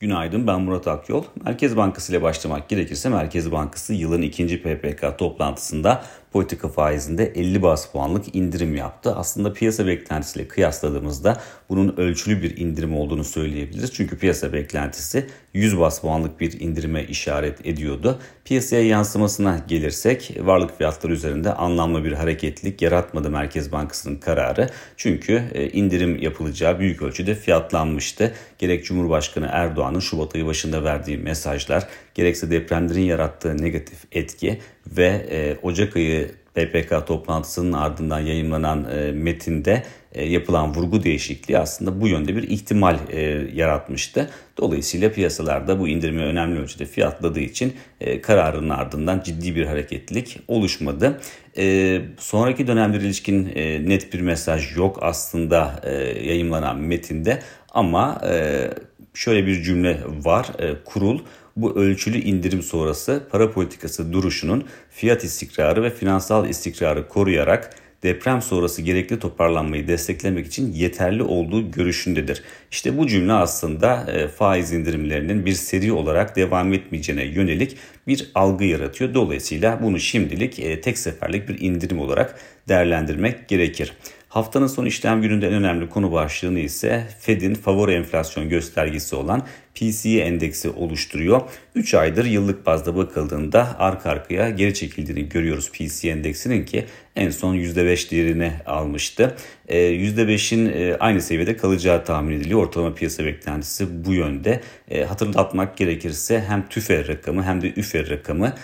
[0.00, 1.24] Günaydın ben Murat Akyol.
[1.44, 7.92] Merkez Bankası ile başlamak gerekirse Merkez Bankası yılın ikinci PPK toplantısında politika faizinde 50 bas
[7.92, 9.14] puanlık indirim yaptı.
[9.16, 13.92] Aslında piyasa beklentisiyle kıyasladığımızda bunun ölçülü bir indirim olduğunu söyleyebiliriz.
[13.92, 18.18] Çünkü piyasa beklentisi 100 bas puanlık bir indirime işaret ediyordu.
[18.44, 24.68] Piyasaya yansımasına gelirsek varlık fiyatları üzerinde anlamlı bir hareketlilik yaratmadı Merkez Bankası'nın kararı.
[24.96, 28.34] Çünkü e, indirim yapılacağı büyük ölçüde fiyatlanmıştı.
[28.58, 31.88] Gerek Cumhurbaşkanı Erdoğan'ın Şubat ayı başında verdiği mesajlar,
[32.18, 39.82] gerekse depremlerin yarattığı negatif etki ve e, Ocak ayı PPK toplantısının ardından yayınlanan e, metinde
[40.12, 43.20] e, yapılan vurgu değişikliği aslında bu yönde bir ihtimal e,
[43.54, 44.30] yaratmıştı.
[44.56, 51.20] Dolayısıyla piyasalarda bu indirimi önemli ölçüde fiyatladığı için e, kararın ardından ciddi bir hareketlilik oluşmadı.
[51.58, 55.92] E, sonraki dönemlere ilişkin e, net bir mesaj yok aslında e,
[56.28, 58.70] yayınlanan metinde ama e,
[59.14, 60.46] şöyle bir cümle var.
[60.58, 61.18] E, kurul
[61.62, 68.82] bu ölçülü indirim sonrası para politikası duruşunun fiyat istikrarı ve finansal istikrarı koruyarak deprem sonrası
[68.82, 72.42] gerekli toparlanmayı desteklemek için yeterli olduğu görüşündedir.
[72.70, 78.64] İşte bu cümle aslında e, faiz indirimlerinin bir seri olarak devam etmeyeceğine yönelik bir algı
[78.64, 79.14] yaratıyor.
[79.14, 82.38] Dolayısıyla bunu şimdilik e, tek seferlik bir indirim olarak
[82.68, 83.92] değerlendirmek gerekir.
[84.28, 90.20] Haftanın son işlem gününde en önemli konu başlığını ise Fed'in favori enflasyon göstergesi olan PCE
[90.20, 91.40] endeksi oluşturuyor.
[91.74, 96.86] 3 aydır yıllık bazda bakıldığında arka arkaya geri çekildiğini görüyoruz PCE endeksinin ki
[97.18, 99.36] en son %5 değerini almıştı.
[99.68, 102.60] %5'in e, e, aynı seviyede kalacağı tahmin ediliyor.
[102.60, 104.60] Ortalama piyasa beklentisi bu yönde.
[104.90, 108.54] E, hatırlatmak gerekirse hem TÜFE rakamı hem de ÜFE rakamı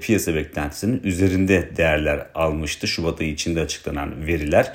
[0.00, 2.86] piyasa beklentisinin üzerinde değerler almıştı.
[2.86, 4.72] Şubat ayı içinde açıklanan veriler.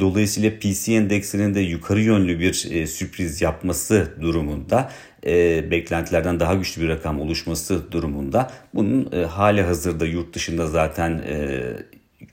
[0.00, 2.52] Dolayısıyla PC endeksinin de yukarı yönlü bir
[2.86, 4.90] sürpriz yapması durumunda
[5.26, 11.22] e, beklentilerden daha güçlü bir rakam oluşması durumunda bunun e, hali hazırda yurt dışında zaten
[11.28, 11.60] e,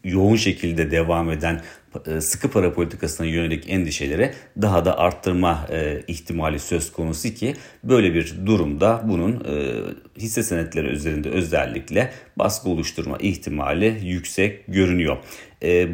[0.03, 1.61] yoğun şekilde devam eden
[2.07, 8.13] e, sıkı para politikasına yönelik endişeleri daha da arttırma e, ihtimali söz konusu ki böyle
[8.13, 9.81] bir durumda bunun e,
[10.17, 15.17] hisse senetleri üzerinde özellikle baskı oluşturma ihtimali yüksek görünüyor.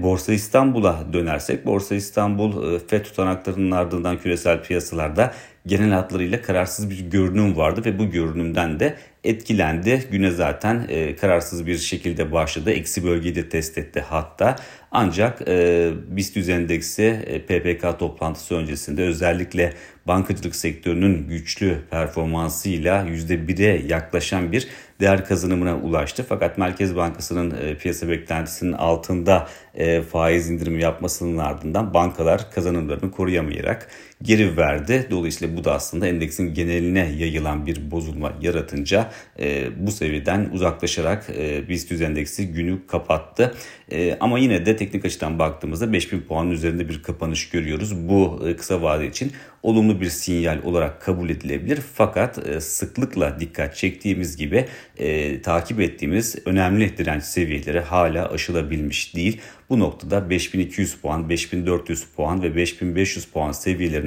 [0.04, 5.34] Borsa İstanbul'a dönersek Borsa İstanbul FED tutanaklarının ardından küresel piyasalarda
[5.66, 10.04] genel hatlarıyla kararsız bir görünüm vardı ve bu görünümden de etkilendi.
[10.12, 12.72] Güne zaten e, kararsız bir şekilde başladı.
[12.72, 14.56] Eksi bölgeyi de test etti hatta.
[14.92, 19.74] Ancak e, BIST endeksi e, PPK toplantısı öncesinde özellikle
[20.10, 24.68] bankacılık sektörünün güçlü performansıyla %1'e yaklaşan bir
[25.00, 26.26] değer kazanımına ulaştı.
[26.30, 33.88] Fakat Merkez Bankası'nın e, piyasa beklentisinin altında e, faiz indirimi yapmasının ardından bankalar kazanımlarını koruyamayarak
[34.24, 35.08] geri verdi.
[35.12, 41.70] Dolayısıyla bu da aslında endeksin geneline yayılan bir bozulma yaratınca e, bu seviyeden uzaklaşarak e,
[41.70, 43.56] BIST endeksi günü kapattı.
[43.92, 48.10] E, ama yine de teknik açıdan baktığımızda 5000 puanın üzerinde bir kapanış görüyoruz.
[48.10, 49.32] Bu e, kısa vade için
[49.64, 51.80] olumlu bir sinyal olarak kabul edilebilir.
[51.94, 54.66] Fakat e, sıklıkla dikkat çektiğimiz gibi
[54.98, 59.42] e, takip ettiğimiz önemli direnç seviyeleri hala aşılabilmiş değil.
[59.70, 63.52] Bu noktada 5200 puan, 5400 puan ve 5500 puan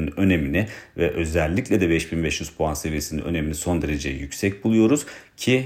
[0.03, 5.65] seviyelerinin önemini ve özellikle de 5500 puan seviyesinin önemini son derece yüksek buluyoruz ki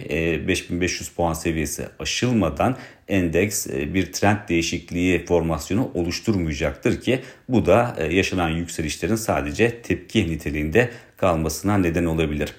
[0.48, 2.76] 5500 e, puan seviyesi aşılmadan
[3.08, 10.26] endeks e, bir trend değişikliği formasyonu oluşturmayacaktır ki bu da e, yaşanan yükselişlerin sadece tepki
[10.26, 12.54] niteliğinde kalmasına neden olabilir.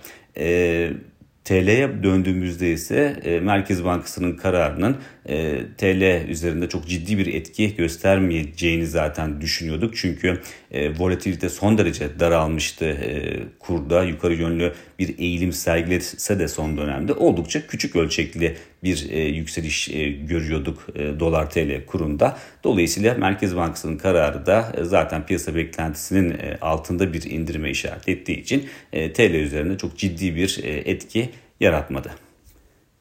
[1.44, 9.42] TL'ye döndüğümüzde ise Merkez Bankası'nın kararının e, TL üzerinde çok ciddi bir etki göstermeyeceğini zaten
[9.42, 9.96] düşünüyorduk.
[9.96, 14.04] Çünkü e, volatilite son derece daralmıştı e, kurda.
[14.04, 20.10] Yukarı yönlü bir eğilim sergilese de son dönemde oldukça küçük ölçekli bir e, yükseliş e,
[20.12, 22.38] görüyorduk e, dolar TL kurunda.
[22.64, 28.42] Dolayısıyla Merkez Bankası'nın kararı da e, zaten piyasa beklentisinin e, altında bir indirime işaret ettiği
[28.42, 32.12] için e, TL üzerinde çok ciddi bir e, etki yaratmadı.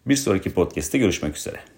[0.07, 1.76] Bir sonraki podcast'te görüşmek üzere.